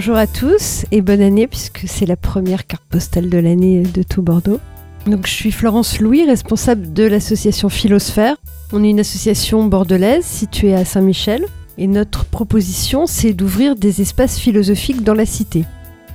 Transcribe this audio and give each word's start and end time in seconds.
Bonjour 0.00 0.16
à 0.16 0.26
tous 0.26 0.86
et 0.92 1.02
bonne 1.02 1.20
année 1.20 1.46
puisque 1.46 1.82
c'est 1.84 2.06
la 2.06 2.16
première 2.16 2.66
carte 2.66 2.86
postale 2.88 3.28
de 3.28 3.36
l'année 3.36 3.82
de 3.82 4.02
tout 4.02 4.22
Bordeaux. 4.22 4.58
Je 5.06 5.30
suis 5.30 5.52
Florence 5.52 6.00
Louis, 6.00 6.24
responsable 6.24 6.94
de 6.94 7.02
l'association 7.04 7.68
Philosphère. 7.68 8.38
On 8.72 8.82
est 8.82 8.88
une 8.88 9.00
association 9.00 9.66
bordelaise 9.66 10.24
située 10.24 10.74
à 10.74 10.86
Saint-Michel 10.86 11.44
et 11.76 11.86
notre 11.86 12.24
proposition 12.24 13.06
c'est 13.06 13.34
d'ouvrir 13.34 13.76
des 13.76 14.00
espaces 14.00 14.38
philosophiques 14.38 15.04
dans 15.04 15.12
la 15.12 15.26
cité. 15.26 15.66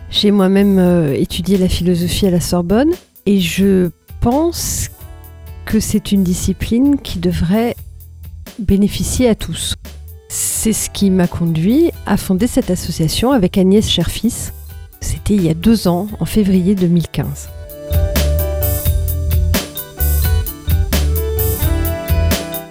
J'ai 0.10 0.32
moi-même 0.32 0.80
euh, 0.80 1.14
étudié 1.14 1.60
la 1.60 1.70
philosophie 1.70 2.26
à 2.26 2.32
la 2.32 2.42
Sorbonne 2.42 2.90
et 3.28 3.40
je 3.40 3.92
pense 4.20 4.90
que 5.68 5.80
c'est 5.80 6.12
une 6.12 6.24
discipline 6.24 6.98
qui 6.98 7.20
devrait 7.20 7.76
bénéficier 8.58 9.30
à 9.30 9.36
tous. 9.36 9.76
C'est 10.38 10.74
ce 10.74 10.90
qui 10.90 11.12
m'a 11.12 11.28
conduit 11.28 11.92
à 12.06 12.18
fonder 12.18 12.48
cette 12.48 12.70
association 12.70 13.32
avec 13.32 13.58
Agnès 13.58 13.90
Cherfis. 13.90 14.52
C'était 15.00 15.34
il 15.34 15.46
y 15.46 15.50
a 15.50 15.54
deux 15.54 15.88
ans, 15.88 16.10
en 16.20 16.26
février 16.26 16.76
2015. 16.76 17.48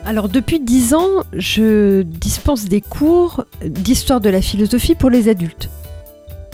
Alors 0.04 0.28
depuis 0.28 0.60
dix 0.60 0.92
ans, 0.92 1.08
je 1.32 2.02
dispense 2.02 2.66
des 2.66 2.82
cours 2.82 3.46
d'histoire 3.64 4.20
de 4.20 4.28
la 4.28 4.42
philosophie 4.42 4.94
pour 4.94 5.08
les 5.08 5.30
adultes. 5.30 5.70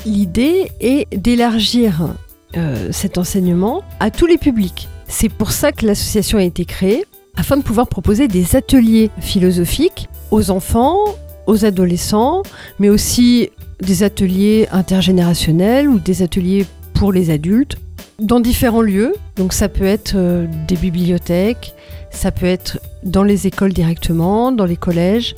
L'idée 0.06 0.70
est 0.78 1.12
d'élargir 1.12 2.14
euh, 2.56 2.92
cet 2.92 3.18
enseignement 3.18 3.82
à 3.98 4.12
tous 4.12 4.26
les 4.26 4.38
publics. 4.38 4.88
C'est 5.08 5.28
pour 5.28 5.50
ça 5.50 5.72
que 5.72 5.86
l'association 5.86 6.38
a 6.38 6.44
été 6.44 6.64
créée, 6.64 7.04
afin 7.36 7.56
de 7.56 7.62
pouvoir 7.62 7.88
proposer 7.88 8.28
des 8.28 8.54
ateliers 8.54 9.10
philosophiques 9.18 10.09
aux 10.30 10.50
enfants, 10.50 10.98
aux 11.46 11.64
adolescents, 11.64 12.42
mais 12.78 12.88
aussi 12.88 13.50
des 13.80 14.02
ateliers 14.02 14.68
intergénérationnels 14.72 15.88
ou 15.88 15.98
des 15.98 16.22
ateliers 16.22 16.66
pour 16.94 17.12
les 17.12 17.30
adultes 17.30 17.76
dans 18.18 18.40
différents 18.40 18.82
lieux. 18.82 19.14
Donc 19.36 19.52
ça 19.52 19.68
peut 19.68 19.84
être 19.84 20.12
euh, 20.14 20.46
des 20.68 20.76
bibliothèques, 20.76 21.74
ça 22.10 22.30
peut 22.30 22.46
être 22.46 22.78
dans 23.02 23.22
les 23.22 23.46
écoles 23.46 23.72
directement, 23.72 24.52
dans 24.52 24.66
les 24.66 24.76
collèges, 24.76 25.34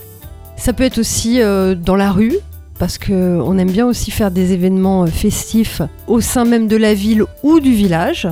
ça 0.56 0.72
peut 0.72 0.84
être 0.84 0.98
aussi 0.98 1.40
euh, 1.40 1.74
dans 1.74 1.96
la 1.96 2.10
rue, 2.10 2.36
parce 2.78 2.98
qu'on 2.98 3.58
aime 3.58 3.70
bien 3.70 3.86
aussi 3.86 4.10
faire 4.10 4.30
des 4.30 4.52
événements 4.52 5.04
euh, 5.04 5.06
festifs 5.06 5.82
au 6.08 6.20
sein 6.20 6.44
même 6.44 6.68
de 6.68 6.76
la 6.76 6.94
ville 6.94 7.24
ou 7.42 7.60
du 7.60 7.72
village. 7.72 8.28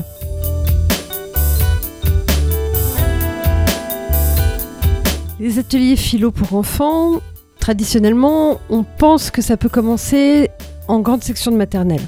Les 5.40 5.58
ateliers 5.58 5.96
philo 5.96 6.30
pour 6.30 6.54
enfants, 6.54 7.22
traditionnellement, 7.60 8.60
on 8.68 8.82
pense 8.82 9.30
que 9.30 9.40
ça 9.40 9.56
peut 9.56 9.70
commencer 9.70 10.50
en 10.86 11.00
grande 11.00 11.22
section 11.22 11.50
de 11.50 11.56
maternelle. 11.56 12.06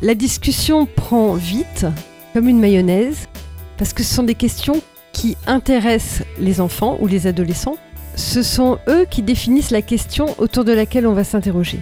La 0.00 0.14
discussion 0.14 0.86
prend 0.86 1.32
vite, 1.32 1.86
comme 2.32 2.48
une 2.48 2.60
mayonnaise, 2.60 3.26
parce 3.78 3.92
que 3.92 4.04
ce 4.04 4.14
sont 4.14 4.22
des 4.22 4.36
questions 4.36 4.80
qui 5.12 5.36
intéressent 5.48 6.24
les 6.38 6.60
enfants 6.60 6.98
ou 7.00 7.08
les 7.08 7.26
adolescents. 7.26 7.78
Ce 8.14 8.44
sont 8.44 8.78
eux 8.86 9.06
qui 9.10 9.22
définissent 9.22 9.72
la 9.72 9.82
question 9.82 10.26
autour 10.38 10.64
de 10.64 10.72
laquelle 10.72 11.08
on 11.08 11.14
va 11.14 11.24
s'interroger. 11.24 11.80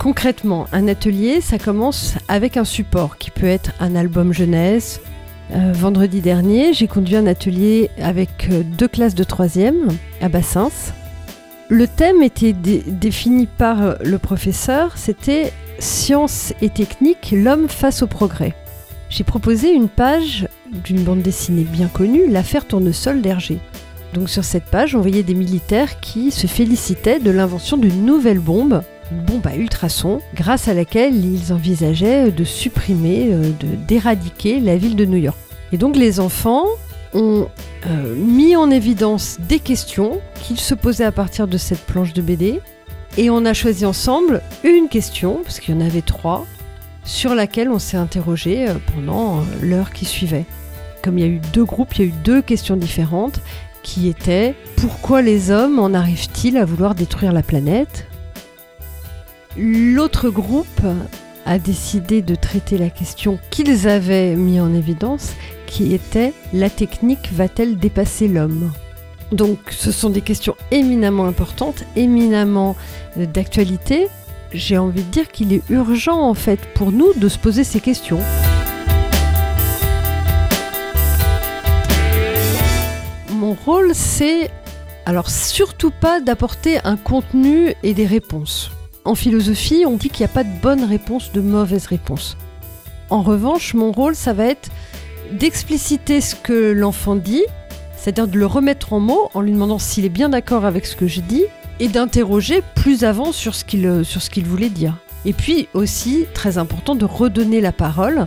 Concrètement, 0.00 0.66
un 0.72 0.88
atelier, 0.88 1.40
ça 1.40 1.60
commence 1.60 2.16
avec 2.26 2.56
un 2.56 2.64
support 2.64 3.16
qui 3.16 3.30
peut 3.30 3.46
être 3.46 3.70
un 3.78 3.94
album 3.94 4.32
jeunesse, 4.32 5.00
euh, 5.50 5.72
vendredi 5.72 6.20
dernier, 6.20 6.74
j'ai 6.74 6.88
conduit 6.88 7.16
un 7.16 7.26
atelier 7.26 7.90
avec 8.00 8.48
euh, 8.50 8.62
deux 8.62 8.88
classes 8.88 9.14
de 9.14 9.24
troisième 9.24 9.88
à 10.20 10.28
Bassins. 10.28 10.92
Le 11.70 11.86
thème 11.86 12.22
était 12.22 12.52
défini 12.52 13.46
par 13.46 13.82
euh, 13.82 13.94
le 14.02 14.18
professeur, 14.18 14.96
c'était 14.96 15.52
Science 15.78 16.52
et 16.60 16.70
technique, 16.70 17.32
l'homme 17.32 17.68
face 17.68 18.02
au 18.02 18.06
progrès. 18.06 18.54
J'ai 19.10 19.24
proposé 19.24 19.72
une 19.72 19.88
page 19.88 20.48
d'une 20.84 21.02
bande 21.02 21.22
dessinée 21.22 21.62
bien 21.62 21.86
connue, 21.86 22.28
L'affaire 22.28 22.66
tournesol 22.66 23.22
d'Hergé. 23.22 23.58
Donc 24.12 24.28
sur 24.28 24.44
cette 24.44 24.64
page, 24.64 24.94
on 24.94 25.00
voyait 25.00 25.22
des 25.22 25.34
militaires 25.34 26.00
qui 26.00 26.30
se 26.30 26.46
félicitaient 26.46 27.20
de 27.20 27.30
l'invention 27.30 27.76
d'une 27.76 28.04
nouvelle 28.04 28.40
bombe, 28.40 28.82
bombe 29.12 29.46
à 29.46 29.56
ultrasons, 29.56 30.20
grâce 30.34 30.68
à 30.68 30.74
laquelle 30.74 31.14
ils 31.14 31.52
envisageaient 31.52 32.30
de 32.30 32.44
supprimer, 32.44 33.30
d'éradiquer 33.86 34.60
la 34.60 34.76
ville 34.76 34.96
de 34.96 35.04
New 35.04 35.18
York. 35.18 35.36
Et 35.72 35.76
donc 35.76 35.96
les 35.96 36.20
enfants 36.20 36.66
ont 37.14 37.48
euh, 37.86 38.14
mis 38.16 38.56
en 38.56 38.70
évidence 38.70 39.38
des 39.48 39.58
questions 39.58 40.20
qu'ils 40.34 40.60
se 40.60 40.74
posaient 40.74 41.04
à 41.04 41.12
partir 41.12 41.46
de 41.46 41.58
cette 41.58 41.80
planche 41.80 42.12
de 42.12 42.22
BD. 42.22 42.60
Et 43.16 43.30
on 43.30 43.44
a 43.44 43.54
choisi 43.54 43.84
ensemble 43.86 44.42
une 44.64 44.88
question, 44.88 45.40
parce 45.42 45.60
qu'il 45.60 45.74
y 45.74 45.78
en 45.78 45.80
avait 45.80 46.02
trois, 46.02 46.46
sur 47.04 47.34
laquelle 47.34 47.70
on 47.70 47.78
s'est 47.78 47.96
interrogé 47.96 48.68
euh, 48.68 48.74
pendant 48.94 49.38
euh, 49.38 49.42
l'heure 49.62 49.92
qui 49.92 50.04
suivait. 50.04 50.44
Comme 51.02 51.18
il 51.18 51.24
y 51.24 51.28
a 51.28 51.30
eu 51.30 51.40
deux 51.52 51.64
groupes, 51.64 51.94
il 51.96 52.00
y 52.00 52.04
a 52.04 52.08
eu 52.08 52.14
deux 52.24 52.42
questions 52.42 52.76
différentes 52.76 53.40
qui 53.82 54.08
étaient 54.08 54.54
pourquoi 54.76 55.22
les 55.22 55.50
hommes 55.50 55.78
en 55.78 55.94
arrivent-ils 55.94 56.56
à 56.58 56.64
vouloir 56.64 56.94
détruire 56.94 57.32
la 57.32 57.42
planète? 57.42 58.06
L'autre 59.56 60.28
groupe 60.30 60.82
a 61.46 61.58
décidé 61.58 62.20
de 62.20 62.34
traiter 62.34 62.76
la 62.76 62.90
question 62.90 63.38
qu'ils 63.50 63.88
avaient 63.88 64.36
mis 64.36 64.60
en 64.60 64.74
évidence, 64.74 65.32
qui 65.66 65.94
était 65.94 66.34
la 66.52 66.68
technique 66.68 67.32
va-t-elle 67.32 67.78
dépasser 67.78 68.28
l'homme? 68.28 68.70
Donc 69.32 69.58
ce 69.70 69.90
sont 69.92 70.10
des 70.10 70.20
questions 70.20 70.56
éminemment 70.70 71.26
importantes, 71.26 71.84
éminemment 71.96 72.76
euh, 73.18 73.26
d'actualité. 73.26 74.08
J'ai 74.52 74.78
envie 74.78 75.02
de 75.02 75.10
dire 75.10 75.28
qu'il 75.28 75.52
est 75.52 75.62
urgent 75.68 76.20
en 76.20 76.34
fait 76.34 76.60
pour 76.74 76.92
nous 76.92 77.12
de 77.14 77.28
se 77.28 77.38
poser 77.38 77.64
ces 77.64 77.80
questions. 77.80 78.20
Mon 83.30 83.54
rôle 83.54 83.94
c'est 83.94 84.50
alors 85.04 85.30
surtout 85.30 85.90
pas 85.90 86.20
d'apporter 86.20 86.78
un 86.84 86.96
contenu 86.96 87.74
et 87.82 87.94
des 87.94 88.06
réponses. 88.06 88.70
En 89.08 89.14
philosophie, 89.14 89.84
on 89.86 89.96
dit 89.96 90.10
qu'il 90.10 90.26
n'y 90.26 90.30
a 90.30 90.34
pas 90.34 90.44
de 90.44 90.60
bonne 90.60 90.84
réponse, 90.84 91.32
de 91.32 91.40
mauvaise 91.40 91.86
réponse. 91.86 92.36
En 93.08 93.22
revanche, 93.22 93.72
mon 93.72 93.90
rôle, 93.90 94.14
ça 94.14 94.34
va 94.34 94.44
être 94.44 94.68
d'expliciter 95.32 96.20
ce 96.20 96.34
que 96.34 96.72
l'enfant 96.72 97.16
dit, 97.16 97.42
c'est-à-dire 97.96 98.28
de 98.28 98.38
le 98.38 98.44
remettre 98.44 98.92
en 98.92 99.00
mots 99.00 99.30
en 99.32 99.40
lui 99.40 99.52
demandant 99.52 99.78
s'il 99.78 100.04
est 100.04 100.10
bien 100.10 100.28
d'accord 100.28 100.66
avec 100.66 100.84
ce 100.84 100.94
que 100.94 101.06
je 101.06 101.22
dis, 101.22 101.44
et 101.80 101.88
d'interroger 101.88 102.62
plus 102.74 103.02
avant 103.02 103.32
sur 103.32 103.54
ce 103.54 103.64
qu'il 103.64 104.04
sur 104.04 104.20
ce 104.20 104.28
qu'il 104.28 104.44
voulait 104.44 104.68
dire. 104.68 104.98
Et 105.24 105.32
puis 105.32 105.68
aussi, 105.72 106.26
très 106.34 106.58
important, 106.58 106.94
de 106.94 107.06
redonner 107.06 107.62
la 107.62 107.72
parole. 107.72 108.26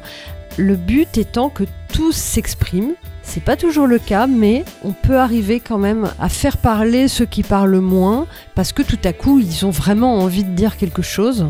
Le 0.57 0.75
but 0.75 1.17
étant 1.17 1.50
que 1.50 1.63
tous 1.94 2.13
s'expriment. 2.13 2.94
C'est 3.23 3.44
pas 3.44 3.56
toujours 3.56 3.88
le 3.88 4.00
cas, 4.00 4.28
mais 4.28 4.66
on 4.84 4.91
peut 4.91 5.17
arriver 5.17 5.59
quand 5.59 5.78
même 5.78 6.09
à 6.19 6.28
faire 6.28 6.57
parler 6.57 7.07
ceux 7.07 7.25
qui 7.25 7.44
parlent 7.44 7.79
moins, 7.79 8.25
parce 8.56 8.73
que 8.73 8.81
tout 8.81 9.00
à 9.03 9.13
coup, 9.13 9.40
ils 9.40 9.66
ont 9.66 9.69
vraiment 9.69 10.19
envie 10.19 10.44
de 10.44 10.51
dire 10.51 10.78
quelque 10.78 11.01
chose 11.01 11.47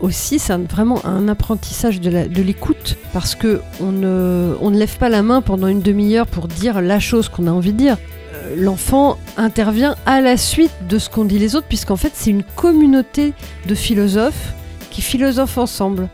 aussi, 0.00 0.38
c'est 0.38 0.56
vraiment 0.56 1.04
un 1.04 1.28
apprentissage 1.28 2.00
de 2.00 2.42
l'écoute 2.42 2.96
parce 3.12 3.34
que 3.34 3.60
on 3.80 3.92
ne, 3.92 4.56
ne 4.60 4.78
lève 4.78 4.96
pas 4.96 5.08
la 5.08 5.22
main 5.22 5.42
pendant 5.42 5.66
une 5.66 5.82
demi-heure 5.82 6.26
pour 6.26 6.48
dire 6.48 6.80
la 6.80 6.98
chose 7.00 7.28
qu'on 7.28 7.46
a 7.46 7.50
envie 7.50 7.72
de 7.72 7.78
dire. 7.78 7.98
Euh, 8.34 8.56
l'enfant 8.56 9.18
intervient 9.36 9.96
à 10.06 10.20
la 10.20 10.36
suite 10.36 10.72
de 10.88 10.98
ce 10.98 11.10
qu'ont 11.10 11.24
dit 11.24 11.38
les 11.38 11.54
autres, 11.54 11.66
puisqu'en 11.66 11.96
fait, 11.96 12.12
c'est 12.14 12.30
une 12.30 12.42
communauté 12.42 13.34
de 13.66 13.74
philosophes 13.74 14.54
qui 14.90 15.02
philosophent 15.02 15.58
ensemble 15.58 16.08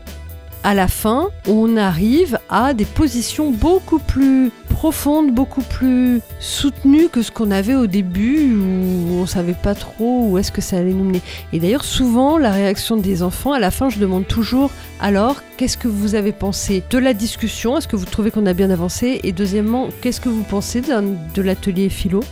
à 0.67 0.73
la 0.73 0.89
fin, 0.89 1.29
on 1.47 1.77
arrive 1.77 2.39
à 2.49 2.73
des 2.73 2.83
positions 2.83 3.51
beaucoup 3.51 3.99
plus 3.99 4.51
profondes, 4.67 5.33
beaucoup 5.33 5.61
plus 5.61 6.19
soutenues 6.41 7.07
que 7.07 7.21
ce 7.21 7.31
qu'on 7.31 7.51
avait 7.51 7.75
au 7.75 7.87
début 7.87 8.53
où 8.53 9.13
on 9.13 9.25
savait 9.25 9.53
pas 9.53 9.75
trop 9.75 10.27
où 10.27 10.37
est-ce 10.37 10.51
que 10.51 10.59
ça 10.59 10.79
allait 10.79 10.91
nous 10.91 11.05
mener. 11.05 11.21
Et 11.53 11.61
d'ailleurs, 11.61 11.85
souvent, 11.85 12.37
la 12.37 12.51
réaction 12.51 12.97
des 12.97 13.23
enfants, 13.23 13.53
à 13.53 13.59
la 13.59 13.71
fin, 13.71 13.89
je 13.89 13.97
demande 13.97 14.27
toujours 14.27 14.69
alors, 14.99 15.41
qu'est-ce 15.55 15.77
que 15.77 15.87
vous 15.87 16.15
avez 16.15 16.33
pensé 16.33 16.83
de 16.89 16.97
la 16.97 17.13
discussion? 17.13 17.77
Est-ce 17.77 17.87
que 17.87 17.95
vous 17.95 18.03
trouvez 18.03 18.29
qu'on 18.29 18.45
a 18.45 18.53
bien 18.53 18.69
avancé? 18.69 19.21
Et 19.23 19.31
deuxièmement, 19.31 19.87
qu'est-ce 20.01 20.19
que 20.19 20.27
vous 20.27 20.43
pensez 20.43 20.81
de 20.81 21.41
l'atelier 21.41 21.87
philo? 21.87 22.23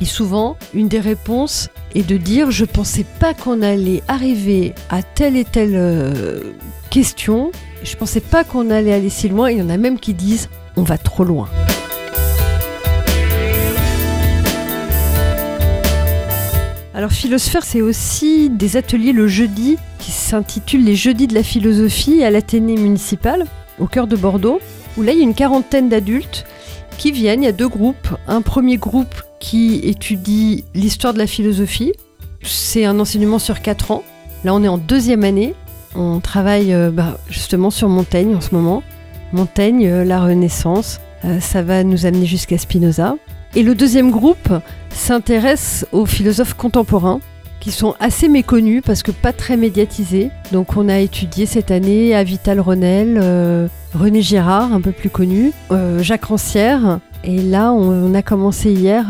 Et 0.00 0.04
souvent, 0.04 0.56
une 0.74 0.88
des 0.88 1.00
réponses 1.00 1.68
est 1.94 2.08
de 2.08 2.16
dire 2.16 2.50
je 2.50 2.64
pensais 2.64 3.04
pas 3.18 3.34
qu'on 3.34 3.62
allait 3.62 4.02
arriver 4.06 4.74
à 4.90 5.02
telle 5.02 5.36
et 5.36 5.44
telle 5.44 5.74
euh, 5.74 6.52
question. 6.90 7.50
Je 7.82 7.96
pensais 7.96 8.20
pas 8.20 8.44
qu'on 8.44 8.70
allait 8.70 8.92
aller 8.92 9.10
si 9.10 9.28
loin. 9.28 9.50
Il 9.50 9.58
y 9.58 9.62
en 9.62 9.70
a 9.70 9.76
même 9.76 9.98
qui 9.98 10.14
disent 10.14 10.48
on 10.76 10.82
va 10.82 10.98
trop 10.98 11.24
loin. 11.24 11.48
Alors 16.94 17.12
Philosphère, 17.12 17.64
c'est 17.64 17.80
aussi 17.80 18.50
des 18.50 18.76
ateliers 18.76 19.12
le 19.12 19.28
jeudi 19.28 19.78
qui 19.98 20.10
s'intitulent 20.10 20.84
les 20.84 20.96
Jeudis 20.96 21.28
de 21.28 21.34
la 21.34 21.44
philosophie 21.44 22.24
à 22.24 22.30
l'Athénée 22.30 22.76
municipal, 22.76 23.46
au 23.78 23.86
cœur 23.86 24.06
de 24.08 24.16
Bordeaux, 24.16 24.60
où 24.96 25.02
là 25.02 25.12
il 25.12 25.18
y 25.18 25.20
a 25.20 25.24
une 25.24 25.34
quarantaine 25.34 25.88
d'adultes 25.88 26.44
qui 26.98 27.12
viennent. 27.12 27.42
Il 27.42 27.46
y 27.46 27.48
a 27.48 27.52
deux 27.52 27.68
groupes. 27.68 28.16
Un 28.26 28.42
premier 28.42 28.78
groupe 28.78 29.14
qui 29.40 29.80
étudie 29.84 30.64
l'histoire 30.74 31.12
de 31.12 31.18
la 31.18 31.26
philosophie. 31.26 31.92
C'est 32.42 32.84
un 32.84 32.98
enseignement 33.00 33.38
sur 33.38 33.60
quatre 33.60 33.90
ans. 33.90 34.02
Là 34.44 34.54
on 34.54 34.62
est 34.62 34.68
en 34.68 34.78
deuxième 34.78 35.24
année 35.24 35.54
On 35.94 36.20
travaille 36.20 36.72
euh, 36.72 36.90
bah, 36.90 37.18
justement 37.28 37.70
sur 37.70 37.88
Montaigne 37.88 38.34
en 38.36 38.40
ce 38.40 38.54
moment. 38.54 38.82
Montaigne, 39.32 39.86
euh, 39.86 40.04
la 40.04 40.20
Renaissance, 40.20 41.00
euh, 41.24 41.40
ça 41.40 41.62
va 41.62 41.84
nous 41.84 42.06
amener 42.06 42.26
jusqu'à 42.26 42.56
Spinoza. 42.56 43.16
Et 43.54 43.62
le 43.62 43.74
deuxième 43.74 44.10
groupe 44.10 44.52
s'intéresse 44.90 45.86
aux 45.92 46.06
philosophes 46.06 46.54
contemporains 46.54 47.20
qui 47.60 47.72
sont 47.72 47.94
assez 47.98 48.28
méconnus 48.28 48.82
parce 48.84 49.02
que 49.02 49.10
pas 49.10 49.32
très 49.32 49.56
médiatisés. 49.56 50.30
Donc 50.52 50.76
on 50.76 50.88
a 50.88 50.98
étudié 50.98 51.44
cette 51.44 51.70
année 51.70 52.14
Avital 52.14 52.60
Ronel, 52.60 53.68
René 53.94 54.22
Girard, 54.22 54.72
un 54.72 54.80
peu 54.80 54.92
plus 54.92 55.10
connu, 55.10 55.52
Jacques 56.00 56.26
Rancière. 56.26 57.00
Et 57.24 57.42
là, 57.42 57.72
on, 57.72 58.14
a 58.14 58.22
commencé 58.22 58.72
hier 58.72 59.06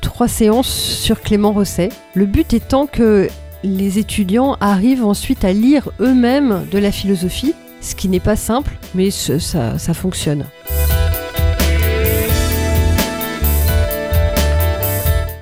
trois 0.00 0.28
séances 0.28 0.68
sur 0.68 1.20
Clément 1.20 1.52
Rosset. 1.52 1.88
Le 2.14 2.26
but 2.26 2.52
étant 2.52 2.86
que 2.86 3.28
les 3.64 3.98
étudiants 3.98 4.56
arrivent 4.60 5.04
ensuite 5.04 5.44
à 5.44 5.52
lire 5.52 5.90
eux-mêmes 6.00 6.66
de 6.70 6.78
la 6.78 6.92
philosophie, 6.92 7.54
ce 7.80 7.94
qui 7.94 8.08
n'est 8.08 8.20
pas 8.20 8.36
simple, 8.36 8.72
mais 8.94 9.10
ça, 9.10 9.78
ça 9.78 9.94
fonctionne. 9.94 10.44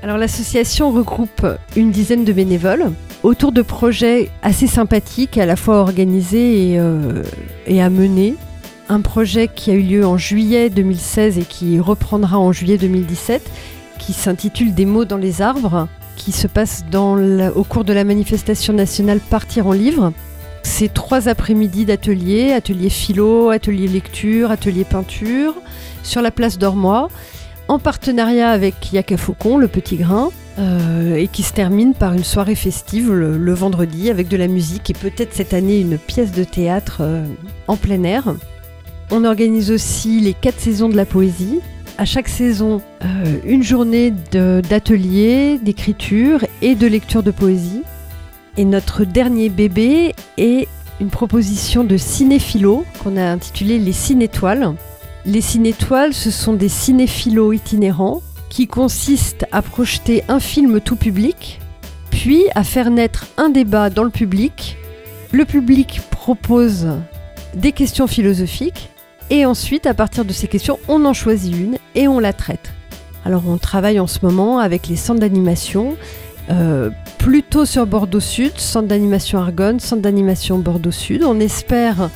Alors 0.02 0.18
l'association 0.18 0.90
regroupe 0.90 1.46
une 1.76 1.90
dizaine 1.90 2.24
de 2.24 2.32
bénévoles 2.32 2.92
autour 3.22 3.52
de 3.52 3.62
projets 3.62 4.28
assez 4.42 4.66
sympathiques, 4.66 5.38
à 5.38 5.46
la 5.46 5.56
fois 5.56 5.78
organisés 5.78 6.72
et, 6.72 6.78
euh, 6.78 7.22
et, 7.66 7.82
à 7.82 7.88
mener. 7.88 8.34
Un 8.88 9.00
projet 9.00 9.48
qui 9.48 9.70
a 9.70 9.74
eu 9.74 9.82
lieu 9.82 10.06
en 10.06 10.18
juillet 10.18 10.68
2016 10.68 11.38
et 11.38 11.44
qui 11.44 11.80
reprendra 11.80 12.38
en 12.38 12.52
juillet 12.52 12.76
2017, 12.76 13.42
qui 13.98 14.12
s'intitule 14.12 14.74
Des 14.74 14.84
mots 14.84 15.06
dans 15.06 15.16
les 15.16 15.40
arbres, 15.40 15.88
qui 16.16 16.32
se 16.32 16.46
passe 16.46 16.84
au 17.54 17.64
cours 17.64 17.84
de 17.84 17.92
la 17.92 18.04
manifestation 18.04 18.72
nationale 18.74 19.20
Partir 19.20 19.66
en 19.66 19.72
livre. 19.72 20.12
C'est 20.62 20.92
trois 20.92 21.28
après-midi 21.28 21.84
d'ateliers, 21.84 22.52
atelier 22.52 22.90
philo, 22.90 23.50
atelier 23.50 23.88
lecture, 23.88 24.50
atelier 24.50 24.84
peinture, 24.84 25.54
sur 26.02 26.20
la 26.20 26.30
place 26.30 26.58
d'Ormois, 26.58 27.08
en 27.68 27.78
partenariat 27.78 28.50
avec 28.50 28.92
Yaka 28.92 29.16
Faucon, 29.16 29.56
le 29.56 29.68
Petit 29.68 29.96
Grain, 29.96 30.30
euh, 30.58 31.16
et 31.16 31.28
qui 31.28 31.42
se 31.42 31.52
termine 31.52 31.94
par 31.94 32.12
une 32.12 32.22
soirée 32.22 32.54
festive 32.54 33.12
le, 33.12 33.54
vendredi 33.54 34.08
avec 34.08 34.28
de 34.28 34.36
la 34.36 34.46
musique 34.46 34.90
et 34.90 34.94
peut-être 34.94 35.34
cette 35.34 35.52
année 35.52 35.80
une 35.80 35.98
pièce 35.98 36.32
de 36.32 36.44
théâtre 36.44 36.98
euh, 37.00 37.24
en 37.66 37.76
plein 37.76 38.02
air. 38.04 38.34
On 39.10 39.24
organise 39.24 39.70
aussi 39.70 40.20
les 40.20 40.34
quatre 40.34 40.60
saisons 40.60 40.88
de 40.88 40.96
la 40.96 41.04
poésie, 41.04 41.60
à 41.98 42.04
chaque 42.04 42.28
saison 42.28 42.80
euh, 43.04 43.38
une 43.44 43.62
journée 43.62 44.10
d'atelier, 44.10 45.58
d'écriture 45.62 46.44
et 46.62 46.74
de 46.74 46.86
lecture 46.86 47.22
de 47.22 47.30
poésie. 47.30 47.82
Et 48.56 48.64
notre 48.64 49.04
dernier 49.04 49.48
bébé 49.48 50.14
est 50.38 50.68
une 51.00 51.10
proposition 51.10 51.84
de 51.84 51.96
cinéphilo 51.96 52.84
qu'on 53.02 53.16
a 53.16 53.24
intitulé 53.24 53.78
Les 53.78 53.92
Cinétoiles. 53.92 54.74
Les 55.26 55.40
Cinétoiles, 55.40 56.14
ce 56.14 56.30
sont 56.30 56.54
des 56.54 56.68
cinéphilos 56.68 57.52
itinérants 57.52 58.22
qui 58.48 58.66
consistent 58.66 59.46
à 59.52 59.62
projeter 59.62 60.22
un 60.28 60.38
film 60.40 60.80
tout 60.80 60.96
public, 60.96 61.60
puis 62.10 62.44
à 62.54 62.62
faire 62.62 62.90
naître 62.90 63.26
un 63.36 63.48
débat 63.50 63.90
dans 63.90 64.04
le 64.04 64.10
public. 64.10 64.76
Le 65.32 65.44
public 65.44 66.00
propose 66.10 66.88
des 67.54 67.72
questions 67.72 68.06
philosophiques 68.06 68.90
et 69.30 69.46
ensuite, 69.46 69.86
à 69.86 69.94
partir 69.94 70.24
de 70.24 70.32
ces 70.32 70.48
questions, 70.48 70.78
on 70.88 71.04
en 71.04 71.12
choisit 71.12 71.54
une 71.54 71.78
et 71.94 72.08
on 72.08 72.18
la 72.18 72.32
traite. 72.32 72.72
Alors 73.24 73.44
on 73.48 73.56
travaille 73.56 73.98
en 74.00 74.06
ce 74.06 74.18
moment 74.22 74.58
avec 74.58 74.86
les 74.86 74.96
centres 74.96 75.20
d'animation, 75.20 75.96
euh, 76.50 76.90
plutôt 77.18 77.64
sur 77.64 77.86
Bordeaux 77.86 78.20
Sud, 78.20 78.52
centre 78.58 78.88
d'animation 78.88 79.38
Argonne, 79.38 79.80
centre 79.80 80.02
d'animation 80.02 80.58
Bordeaux 80.58 80.90
Sud. 80.90 81.24
On 81.24 81.40
espère 81.40 82.10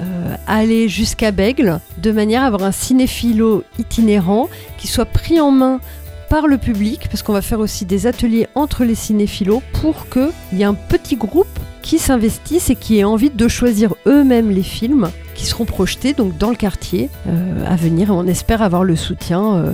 euh, 0.00 0.36
aller 0.46 0.88
jusqu'à 0.88 1.32
Bègle, 1.32 1.80
de 1.98 2.12
manière 2.12 2.44
à 2.44 2.46
avoir 2.46 2.62
un 2.62 2.72
cinéphilo 2.72 3.64
itinérant 3.78 4.48
qui 4.78 4.86
soit 4.86 5.04
pris 5.04 5.40
en 5.40 5.50
main 5.50 5.80
par 6.28 6.46
le 6.46 6.58
public, 6.58 7.08
parce 7.08 7.22
qu'on 7.22 7.32
va 7.32 7.42
faire 7.42 7.60
aussi 7.60 7.84
des 7.84 8.06
ateliers 8.06 8.46
entre 8.54 8.84
les 8.84 8.96
cinéphilos 8.96 9.62
pour 9.80 10.08
qu'il 10.08 10.58
y 10.58 10.62
ait 10.62 10.64
un 10.64 10.74
petit 10.74 11.16
groupe 11.16 11.46
qui 11.82 11.98
s'investissent 11.98 12.70
et 12.70 12.76
qui 12.76 12.98
aient 12.98 13.04
envie 13.04 13.30
de 13.30 13.48
choisir 13.48 13.94
eux-mêmes 14.06 14.50
les 14.50 14.64
films 14.64 15.08
qui 15.36 15.46
seront 15.46 15.64
projetés 15.64 16.14
donc 16.14 16.36
dans 16.36 16.50
le 16.50 16.56
quartier 16.56 17.08
euh, 17.28 17.64
à 17.66 17.76
venir. 17.76 18.10
on 18.10 18.26
espère 18.26 18.62
avoir 18.62 18.84
le 18.84 18.96
soutien 18.96 19.56
euh, 19.56 19.72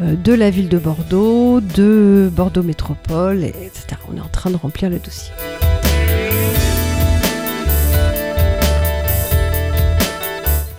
euh, 0.00 0.14
de 0.14 0.32
la 0.32 0.50
ville 0.50 0.68
de 0.68 0.78
Bordeaux, 0.78 1.60
de 1.60 2.30
Bordeaux 2.32 2.62
Métropole, 2.62 3.44
etc. 3.44 3.96
On 4.12 4.16
est 4.16 4.20
en 4.20 4.28
train 4.28 4.50
de 4.50 4.56
remplir 4.56 4.90
le 4.90 4.98
dossier. 4.98 5.32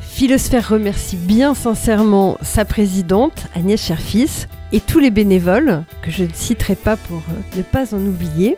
Philosphère 0.01 0.69
remercie 0.69 1.15
bien 1.15 1.53
sincèrement 1.53 2.37
sa 2.41 2.65
présidente, 2.65 3.47
Agnès 3.55 3.81
Cherfis, 3.81 4.47
et 4.71 4.81
tous 4.81 4.99
les 4.99 5.11
bénévoles, 5.11 5.83
que 6.01 6.11
je 6.11 6.25
ne 6.25 6.33
citerai 6.33 6.75
pas 6.75 6.97
pour 6.97 7.23
ne 7.55 7.61
pas 7.61 7.95
en 7.95 7.99
oublier. 7.99 8.57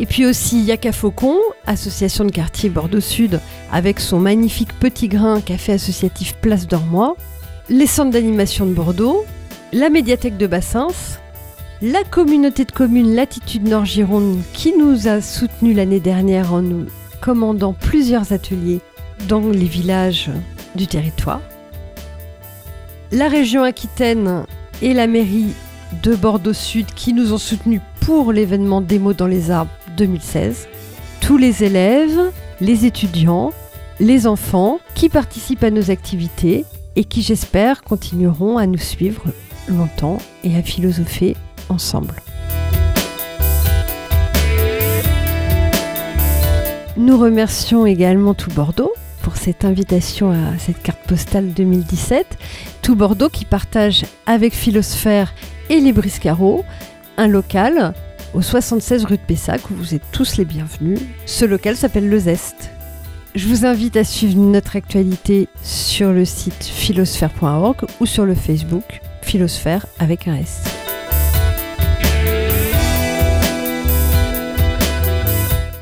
Et 0.00 0.06
puis 0.06 0.24
aussi 0.24 0.62
Yaka 0.62 0.92
Faucon, 0.92 1.36
association 1.66 2.24
de 2.24 2.32
quartier 2.32 2.70
Bordeaux 2.70 3.02
Sud, 3.02 3.38
avec 3.70 4.00
son 4.00 4.18
magnifique 4.18 4.72
petit 4.80 5.08
grain 5.08 5.42
café 5.42 5.72
associatif 5.72 6.36
Place 6.36 6.66
d'Ormois, 6.66 7.16
les 7.68 7.86
centres 7.86 8.10
d'animation 8.10 8.64
de 8.64 8.72
Bordeaux, 8.72 9.26
la 9.74 9.90
médiathèque 9.90 10.38
de 10.38 10.46
Bassins, 10.46 10.88
la 11.82 12.02
communauté 12.02 12.64
de 12.64 12.72
communes 12.72 13.14
Latitude 13.14 13.68
Nord-Gironde 13.68 14.40
qui 14.54 14.72
nous 14.74 15.06
a 15.06 15.20
soutenus 15.20 15.76
l'année 15.76 16.00
dernière 16.00 16.54
en 16.54 16.62
nous 16.62 16.86
commandant 17.20 17.74
plusieurs 17.74 18.32
ateliers 18.32 18.80
dans 19.28 19.50
les 19.50 19.66
villages 19.66 20.30
du 20.76 20.86
territoire, 20.86 21.42
la 23.12 23.28
région 23.28 23.64
Aquitaine 23.64 24.46
et 24.80 24.94
la 24.94 25.06
mairie 25.06 25.52
de 26.02 26.14
Bordeaux 26.14 26.54
Sud 26.54 26.86
qui 26.86 27.12
nous 27.12 27.34
ont 27.34 27.38
soutenus 27.38 27.82
pour 28.00 28.32
l'événement 28.32 28.80
Démo 28.80 29.12
dans 29.12 29.26
les 29.26 29.50
arbres 29.50 29.70
2016. 30.00 30.66
Tous 31.20 31.36
les 31.36 31.62
élèves, 31.62 32.18
les 32.62 32.86
étudiants, 32.86 33.52
les 34.00 34.26
enfants 34.26 34.80
qui 34.94 35.10
participent 35.10 35.62
à 35.62 35.70
nos 35.70 35.90
activités 35.90 36.64
et 36.96 37.04
qui 37.04 37.20
j'espère 37.20 37.82
continueront 37.82 38.56
à 38.56 38.66
nous 38.66 38.78
suivre 38.78 39.24
longtemps 39.68 40.16
et 40.42 40.56
à 40.56 40.62
philosopher 40.62 41.36
ensemble. 41.68 42.14
Nous 46.96 47.18
remercions 47.18 47.84
également 47.84 48.32
tout 48.32 48.50
Bordeaux 48.50 48.92
pour 49.22 49.36
cette 49.36 49.66
invitation 49.66 50.30
à 50.30 50.58
cette 50.58 50.82
carte 50.82 51.06
postale 51.06 51.52
2017. 51.52 52.38
Tout 52.80 52.96
Bordeaux 52.96 53.28
qui 53.28 53.44
partage 53.44 54.06
avec 54.24 54.54
Philosphère 54.54 55.34
et 55.68 55.78
les 55.78 55.92
Briscarots 55.92 56.64
un 57.18 57.28
local 57.28 57.92
au 58.34 58.42
76 58.42 59.04
rue 59.04 59.16
de 59.16 59.22
Pessac 59.22 59.60
vous 59.70 59.94
êtes 59.94 60.04
tous 60.12 60.36
les 60.36 60.44
bienvenus. 60.44 61.00
Ce 61.26 61.44
local 61.44 61.76
s'appelle 61.76 62.08
Le 62.08 62.18
Zest. 62.18 62.70
Je 63.34 63.46
vous 63.48 63.64
invite 63.64 63.96
à 63.96 64.04
suivre 64.04 64.38
notre 64.38 64.76
actualité 64.76 65.48
sur 65.62 66.12
le 66.12 66.24
site 66.24 66.64
philosphère.org 66.64 67.86
ou 68.00 68.06
sur 68.06 68.24
le 68.24 68.34
Facebook 68.34 69.00
Philosphère 69.22 69.86
avec 69.98 70.26
un 70.26 70.36
S. 70.36 70.62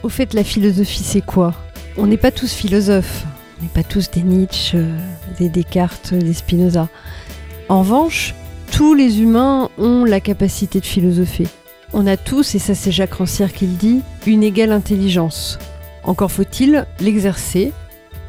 Au 0.03 0.09
fait, 0.09 0.35
la 0.35 0.45
philosophie, 0.45 1.05
c'est 1.05 1.21
quoi? 1.21 1.55
On 1.97 2.07
n'est 2.07 2.17
pas 2.17 2.31
tous 2.31 2.53
philosophes. 2.53 3.25
On 3.59 3.63
n'est 3.65 3.71
pas 3.71 3.83
tous 3.83 4.11
des 4.11 4.23
Nietzsche, 4.23 4.77
euh, 4.77 4.97
des 5.39 5.49
Descartes, 5.49 6.15
des 6.15 6.33
Spinoza. 6.33 6.89
En 7.69 7.81
revanche, 7.81 8.35
tous 8.71 8.95
les 8.95 9.21
humains 9.21 9.69
ont 9.79 10.05
la 10.05 10.21
capacité 10.21 10.81
de 10.81 10.87
philosopher. 10.87 11.47
On 11.93 12.07
a 12.07 12.17
tous, 12.17 12.55
et 12.55 12.59
ça 12.59 12.75
c'est 12.75 12.93
Jacques 12.93 13.15
Rancière 13.15 13.53
qui 13.53 13.67
le 13.67 13.75
dit, 13.75 14.03
une 14.27 14.43
égale 14.43 14.73
intelligence. 14.73 15.59
Encore 16.05 16.31
faut-il 16.31 16.87
l'exercer, 17.01 17.73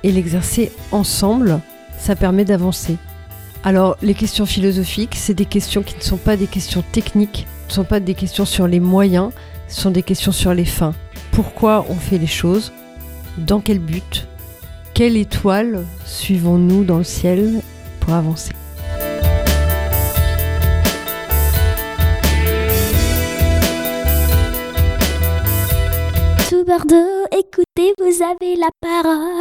et 0.04 0.12
l'exercer 0.12 0.72
ensemble, 0.92 1.60
ça 1.98 2.16
permet 2.16 2.46
d'avancer. 2.46 2.98
Alors 3.64 3.98
les 4.02 4.14
questions 4.14 4.46
philosophiques, 4.46 5.16
c'est 5.16 5.34
des 5.34 5.46
questions 5.46 5.84
qui 5.84 5.96
ne 5.98 6.02
sont 6.02 6.18
pas 6.18 6.38
des 6.38 6.48
questions 6.48 6.84
techniques, 6.92 7.48
ne 7.68 7.74
sont 7.74 7.84
pas 7.84 8.00
des 8.00 8.14
questions 8.16 8.46
sur 8.46 8.68
les 8.68 8.80
moyens, 8.80 9.32
ce 9.68 9.82
sont 9.82 9.92
des 9.92 10.04
questions 10.04 10.32
sur 10.32 10.54
les 10.54 10.66
fins. 10.66 10.96
Pourquoi 11.32 11.86
on 11.90 11.96
fait 11.96 12.18
les 12.18 12.28
choses? 12.28 12.72
Dans 13.38 13.60
quel 13.60 13.80
but? 13.80 14.28
Quelle 14.94 15.18
étoile 15.18 15.86
suivons-nous 16.06 16.84
dans 16.84 16.98
le 16.98 17.04
ciel 17.04 17.62
pour 18.00 18.14
avancer? 18.14 18.54
Bordeaux, 26.70 27.26
écoutez, 27.32 27.96
vous 27.98 28.22
avez 28.22 28.56
la 28.56 28.70
parole. 28.80 29.40